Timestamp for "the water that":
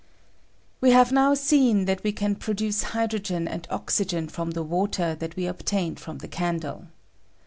4.49-5.35